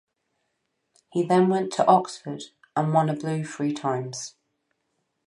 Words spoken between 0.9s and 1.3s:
He